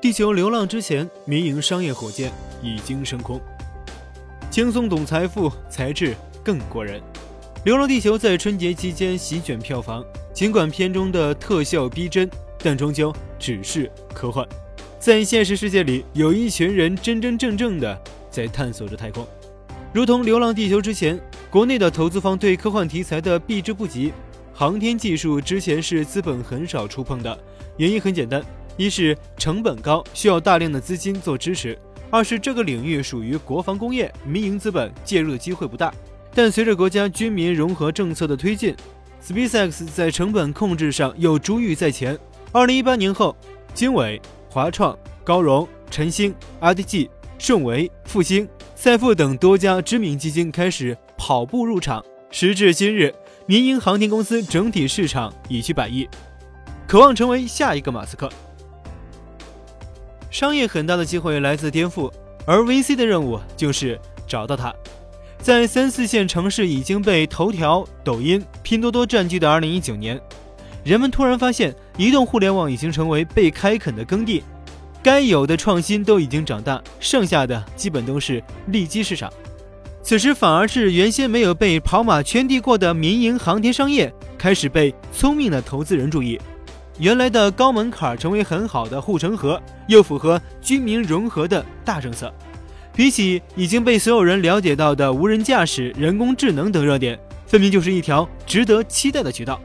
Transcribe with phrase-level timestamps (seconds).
[0.00, 3.38] 地球流浪之前，民营商业火箭已经升空。
[4.50, 6.98] 轻松懂财富，才智更过人。
[7.66, 10.02] 《流浪地球》在春节期间席卷票房，
[10.32, 14.46] 尽管片中的特效逼真，但终究只是科幻。
[14.98, 19.26] 在现实世界里，有一群人真真正正的在探索着太空。
[19.92, 24.14] 如同《流浪地球》之前，国内的投资方对科幻题材的避之不及。
[24.54, 27.38] 航天技术之前是资本很少触碰的，
[27.76, 28.42] 原因很简单：
[28.80, 31.76] 一是成本高，需要大量的资金做支持；
[32.08, 35.92] 二是这个领域属于国防工业，民营资本介入的机会不大。
[36.34, 38.74] 但随着国家军民融合政策的推进
[39.22, 42.18] ，SpaceX 在成本控制上又珠玉在前。
[42.52, 43.36] 二零一八年后，
[43.74, 52.02] 经纬、华创、高融、晨星、IDG、顺为、复兴、赛富等多家知名基金开始跑步入场。
[52.30, 53.14] 时至今日。
[53.46, 56.08] 民营航天公司整体市场已去百亿，
[56.86, 58.30] 渴望成为下一个马斯克。
[60.30, 62.10] 商业很大的机会来自颠覆，
[62.46, 64.72] 而 VC 的任务就是找到它。
[65.38, 70.20] 在三四线城市已经被头条、抖音、拼多多占据的2019年，
[70.84, 74.42] 人们突然发现，移动互联网已经成为被开垦的耕地，
[75.02, 79.32] 该有的创新都已经长大，剩下的基本都是利基市场。
[80.02, 86.40] 此时反而是原先没有被跑马圈地过的民营航天商业开始被聪明的投资人注意，
[87.00, 92.30] 原来的高门槛成为很好的护城河，又符合军民融合的大政策。
[92.94, 99.58] 比起已经被所有人了解到的无人驾驶、人工智能等热点，分明就是一条值得期待的渠道。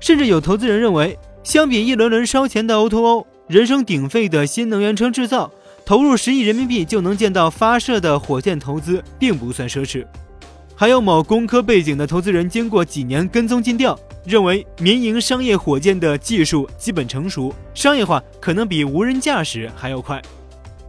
[0.00, 5.52] 甚至有投资人认为，相比一轮轮烧钱的 O2O，人声鼎沸的新能源车制造。
[5.84, 10.04] 投入十亿人民币就能见到发射的火箭投资，并不算奢侈。
[10.74, 20.20] 还有某工科背景的投资人，经过几年跟踪尽调，认为民营商业火箭的技术基本成熟，商业化可能比无人驾驶还要快。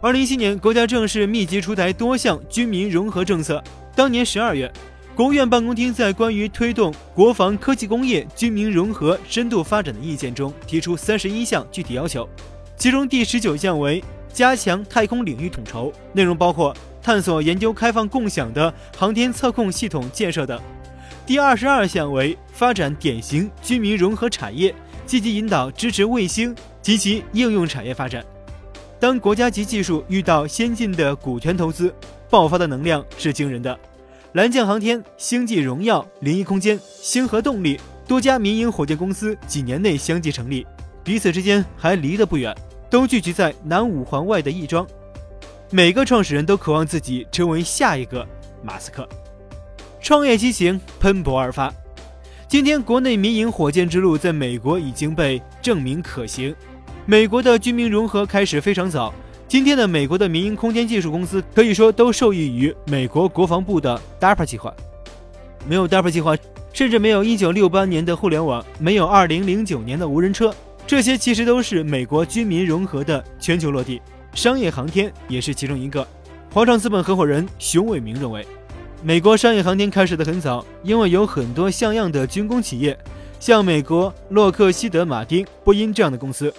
[0.00, 3.62] 二零一七年，国家正式密集出台多项军民融合政策。
[3.94, 4.72] 当年十二月，
[5.14, 12.28] 国务院办公厅在关于推动国防科技工业军民融合深度发展的意见中，提出三十一项具体要求，
[12.76, 14.02] 其中第十九项为。
[14.30, 20.60] 加强太空领域统筹，内容包括探索研究开放共享的航天测控系统建设等。
[21.28, 24.74] 第二十二项为发展典型军民融合产业，
[25.04, 28.24] 积极引导支持卫星及其应用产业发展。
[28.98, 31.94] 当国家级技术遇到先进的股权投资，
[32.30, 33.78] 爆发的能量是惊人的。
[34.32, 40.66] 蓝箭航天、星际荣耀、灵异空间、星河动力多家民营火箭公司几年内相继成立，
[41.04, 42.56] 彼此之间还离得不远。
[42.88, 44.86] 都聚集在南五环外的亦庄，
[45.70, 48.26] 每个创始人都渴望自己成为下一个
[48.62, 49.06] 马斯克，
[50.00, 51.72] 创业激情喷薄而发。
[52.46, 56.54] 今天，国内民营火箭之路在美国已经被证明可行。
[57.04, 59.12] 美国的军民融合开始非常早，
[59.46, 64.72] 今天的美国的民营空间技术公司可以说都受益于美国国防部的 DARPA 计划。
[65.66, 66.34] 没有 DARPA 计划，
[66.72, 70.54] 甚至没有1968年的互联网，没有2009年的无人车。
[70.86, 74.00] 这些其实都是美国军民融合的全球落地，
[74.32, 76.06] 商业航天也是其中一个。
[76.50, 78.46] 华创资本合伙人熊伟明认为，
[79.00, 82.98] 美国商业航天开始的很早，因为有很多像样的军工企业，
[83.38, 86.52] 像美国洛克希德马丁、波音这样的公司，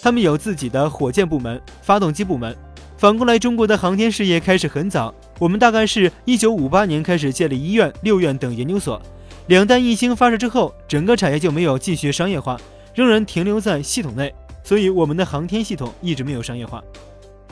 [0.00, 2.56] 他们有自己的火箭部门、发动机部门。
[2.96, 9.00] 反过来，中国的航天事业开始很早，我们大概是一九五八年开始建立医院、六院等研究所。
[9.48, 12.58] 两弹一星发射之后，整个产业就没有继续商业化。
[12.94, 16.82] 仍然停留在系统内，所以我们的航天系统一直没有商业化。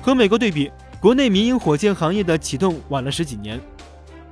[0.00, 3.60] 和美国对比，国内民营火箭行业的启动晚了十几年。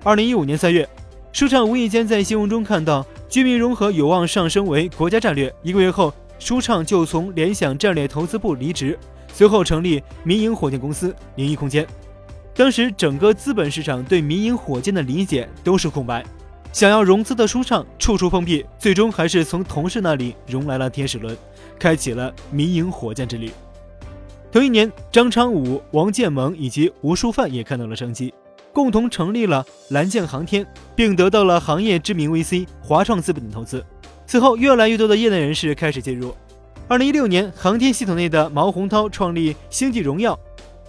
[0.05, 0.89] 二零一五年三月，
[1.33, 5.53] 舒畅无意间在新闻中看到军民融合有望上升为国家战略。
[5.61, 8.97] 一个月后，舒畅就从联想战略投资部离职，
[9.33, 11.85] 随后成立民营火箭公司灵异空间。
[12.55, 16.25] 当时整个资本市场对民营火箭的理解都是空白。
[16.73, 21.37] 想要融资的舒畅处处碰壁，最终还是从同事那里融来了天使轮，
[21.77, 23.51] 开启了民营火箭之旅。
[24.53, 28.33] 同一年，张昌武、王建萌以及吴淑范也看到了商机，
[28.73, 33.85] 共同成立了蓝箭航天，并得到了行业知名 VC 华创资本的投资。
[34.27, 36.35] 此后，越来越多的业内人士开始介入。
[36.87, 40.39] 二零一六年，航天系统内的毛洪涛创立星际荣耀。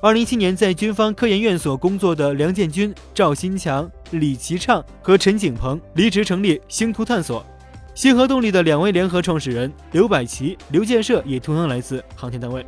[0.01, 7.45] 二零一七年，在军方科研院所工作的梁建军、赵新强、李其畅和陈景鹏离职，成立星图探索。
[7.95, 12.65] 星河动力的两位联合创始人刘百奇、刘建设也同样来自航天单位。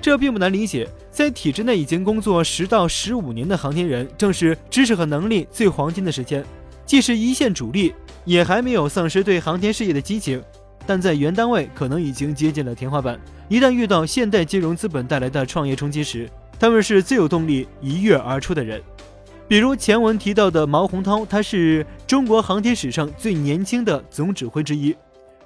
[0.00, 6.44] 这并不难理解，在体制内已经工作十到十五年的航天人，正是知识和能力最黄金的时间，
[6.84, 7.92] 既是一线主力，
[8.24, 10.40] 也还没有丧失对航天事业的激情。
[10.86, 13.18] 但在原单位可能已经接近了天花板。
[13.48, 18.80] 一旦遇到现代金融资本带来的创业冲击时，他们是最有动力一跃而出的人。
[19.48, 24.94] 比如前文提到的毛洪涛，他是中国航天史上最年轻的总指挥之一。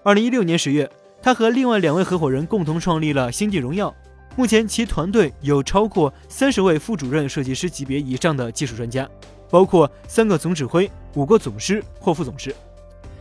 [0.02, 0.90] 二零一六年十月，
[1.22, 3.94] 他和另外两位合伙人共同创立了星际荣耀。
[4.36, 9.08] 目前，其团队有超过三十位副主任设计师级别以上的技术专家，
[9.50, 12.54] 包括三个总指挥、五个总师或副总师。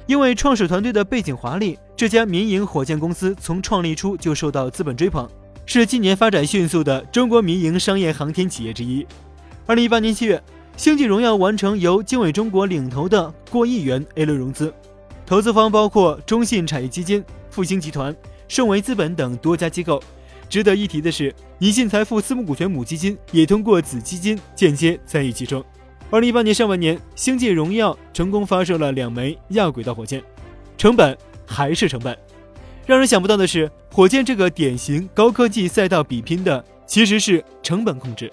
[0.05, 5.27] 因为创始团队的背景华丽，这家民营火箭公司从创立初就受到资本追捧，
[5.65, 9.05] 是近年发展迅速的中国民营商业航天企业之一。
[9.65, 10.41] 二零一八年七月。
[10.77, 14.73] 星际荣耀完成由经纬中国领投的过亿元 A 轮融资，
[15.25, 18.15] 投资方包括中信产业基金、复星集团、
[18.47, 20.01] 盛维资本等多家机构。
[20.49, 25.63] 值得一提的是，宜信财富私募股权母基金也通过子基金间接参与其中。
[26.09, 30.23] 二零一八年上半年，星际荣耀成功发射了两枚亚轨道火箭，
[30.75, 31.15] 成本
[31.45, 32.17] 还是成本。
[32.87, 38.31] 让人想不到的是，火箭这个典型高科技赛道比拼的其实是成本控制。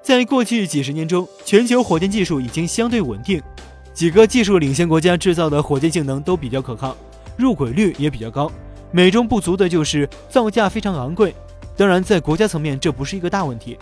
[0.00, 3.42] 在过去几十年中，全球火箭技术已经相对稳定，
[3.92, 6.96] 几个技术领先国家制造的火箭性能都比较可靠，
[7.36, 8.48] 入轨率也比较高。
[8.92, 11.34] 美中不足的就是造价非常昂贵。
[11.76, 13.76] 当然，在国家层面这不是一个大问题，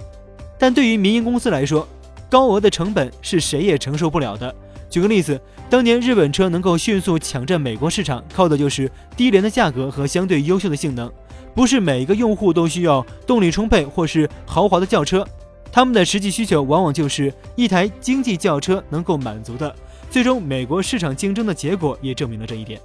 [0.59, 1.87] 但对于民营公司来说，
[2.29, 4.53] 高额的成本是谁也承受不了的。
[4.91, 11.11] 举个例子，当年日本车能够迅速抢占美国市场，靠的就是低廉的价格和相对优秀的性能。
[11.55, 15.25] 不是每一个用户都需要动力充沛或是豪华的轿车。
[15.71, 19.75] 他们的实际需求往往就是一台经济轿车能够满足的。
[20.11, 22.81] 最终，美国市场竞争的结果也证明了这一点。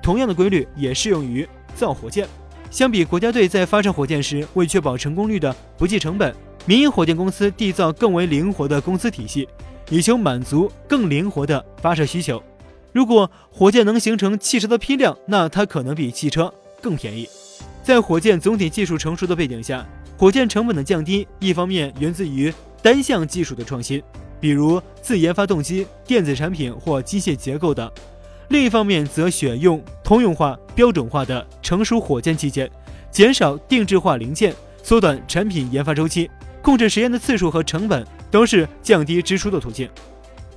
[0.00, 2.26] 同样的规律也适用于造火箭。
[2.72, 6.34] 相比国家队在发射火箭时为确保成功率的不计成本，
[6.64, 9.46] 民营火箭公司缔造更为灵活的公司体系，
[9.90, 12.42] 以求满足更灵活的发射需求。
[12.90, 17.28] 如果火箭能形成汽车的批量，那它可能比汽车更便宜。
[17.82, 19.86] 在火箭总体技术成熟的背景下。
[20.16, 24.00] 火箭成本的降低，一方面源自于单项技术的创新，
[24.38, 27.88] 比如自研发动机、电子产品或机械结构等；
[28.48, 32.70] 另一方面则选用通用化、标准化的成熟火箭器件，
[33.10, 36.30] 减少定制化零件，缩短产品研发周期，
[36.62, 39.88] 控制实验的次数和成本，都是降低支出的途径。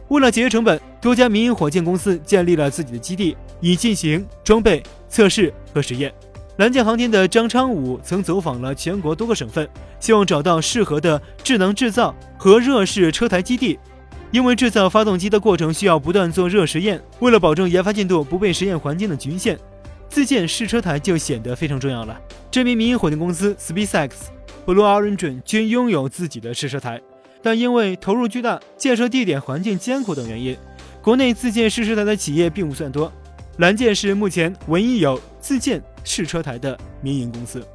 [0.10, 6.14] 为了节约成本，多家民营火箭公司建立了自己的基地，以进行装备测试和实验。
[6.58, 9.68] 蓝箭航天的张昌武曾走访了全国多个省份，
[10.00, 13.78] 希望找到适合的智能制造和热式车台基地。
[14.32, 19.58] 因为制造发动机的过程需要不断做热实验，为了保证研发进度不被实验环境的局限，
[20.10, 22.20] 自建试车台就显得非常重要了。
[22.52, 24.10] 知名民营火箭公司 SpaceX、
[24.66, 27.02] Blue Origin 均拥有自己的试车台，
[27.42, 30.58] 但因为投入巨大、建设地点环境艰苦等原因，
[31.02, 33.12] 国内自建试车台的企业并不算多。
[33.58, 35.82] 蓝箭是目前唯一有自建。
[36.08, 37.68] 试车台的民营公司。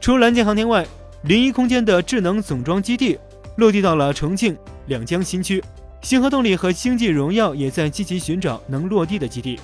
[0.00, 0.84] 除蓝箭航天外，
[1.22, 3.16] 零一空间的智能总装基地
[3.58, 4.58] 落地到了重庆
[4.88, 5.62] 两江新区。
[6.02, 9.60] 星河动力和星际荣耀也在积极寻找能落地的基地。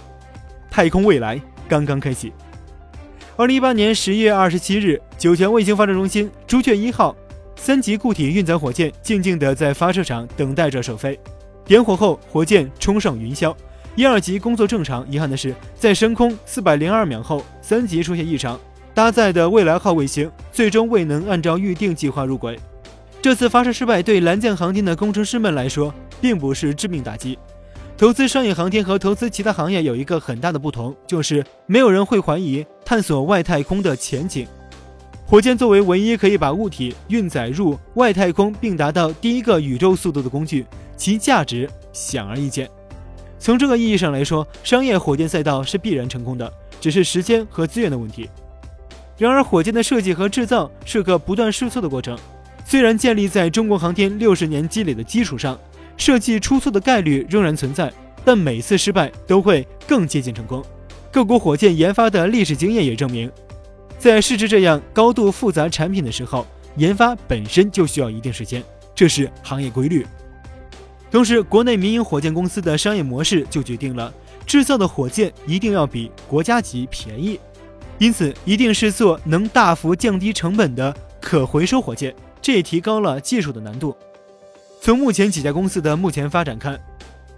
[0.70, 2.32] 太空未来刚刚开启。
[3.36, 7.16] 二零一八年十一月二十七日，酒泉卫星发射中心朱雀一号
[7.56, 11.18] 三级固体运载火箭静静地在发射场等待着首飞。
[11.64, 13.54] 点火后，火箭冲上云霄。
[13.96, 18.58] 一二级工作正常，遗憾的是，在升空四百零二秒后，三级出现异常，
[18.92, 22.58] 搭载的未来号卫星最终未能按照预定计划入轨。
[23.22, 27.38] 这次发射失败对蓝箭航天的工程师们来说，并不是致命打击。
[28.04, 34.46] 投资商业航天和投资其他行业有一个很大的不同，就是没有人会怀疑探索外太空的前景。
[35.24, 40.66] 火箭作为唯一可以把物体运载入外太空并达到第一个宇宙速度的工具，
[40.98, 42.68] 其价值显而易见。
[43.38, 48.28] 从这个意义上来说，商业火箭赛道是必然成功的，只是时间和资源的问题。
[49.16, 52.18] 然而，火箭的设计和制造是个不断试错的过程。
[52.66, 55.58] 虽然建立在中国航天六十年积累的基础上，
[55.96, 57.92] 设计出错的概率仍然存在，
[58.24, 60.64] 但每次失败都会更接近成功。
[61.10, 63.30] 各国火箭研发的历史经验也证明，
[63.98, 66.46] 在试制这样高度复杂产品的时候，
[66.76, 68.62] 研发本身就需要一定时间，
[68.94, 70.04] 这是行业规律。
[71.10, 74.12] 同时，国内民营火箭公司的商业模式就决定了
[74.44, 77.38] 制造的火箭一定要比国家级便宜，
[77.98, 83.96] 因此一定是做能大幅降低成本的可回收火箭，这也提高了技术的难度。
[84.84, 86.78] 从目前几家公司的目前发展看，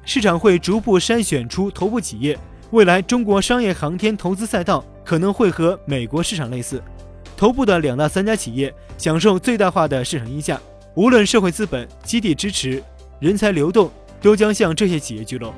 [0.04, 2.36] 市场会逐步筛选出头部企业。
[2.72, 6.82] 未来中国商业航天投资赛道可能会和美国市场类似，
[7.36, 10.60] 头部的两大三家企业享受最大化的市场溢价，
[10.96, 12.82] 无论社会资本、基地支持。
[13.20, 15.54] 人才流动都将向这些企业聚拢。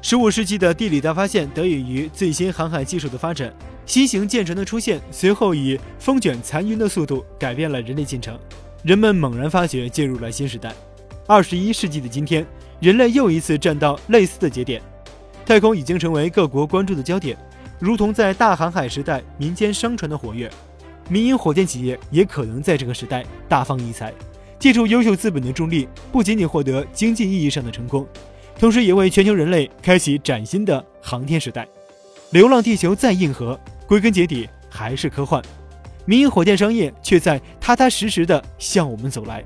[0.00, 3.52] 十五世纪的地理大发现得益于最新航海技术的发展，
[3.84, 8.38] 新型舰船的出现，随后以风卷残云的速度改变了人类进程。
[8.84, 10.72] 人们猛然发觉进入了新时代。
[11.28, 12.46] 二十一世纪的今天，
[12.78, 14.80] 人类又一次站到类似的节点，
[15.44, 17.36] 太空已经成为各国关注的焦点，
[17.80, 20.48] 如同在大航海时代民间商船的活跃，
[21.08, 24.14] 民营火箭企业也可能在这个时代大放异彩，
[24.56, 28.06] 借助优秀资本的助力，不仅仅获得经济意义上的成功。
[28.56, 31.66] 同时，也为全球人类开启崭新的航天时代。
[32.30, 35.42] 流浪地球再硬核，归根结底还是科幻。
[36.04, 39.44] 民营火箭商业却在踏踏实实地向我们走来。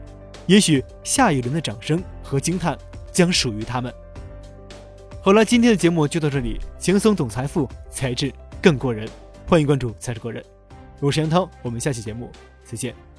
[0.50, 2.76] 也许下一轮的掌声和惊叹
[3.12, 3.94] 将属于他们。
[5.22, 6.58] 好了，今天的节目就到这里。
[6.76, 9.08] 轻松懂财富，才智更过人。
[9.46, 10.44] 欢迎关注财智过人，
[10.98, 11.48] 我是杨涛。
[11.62, 12.28] 我们下期节目
[12.64, 13.09] 再见。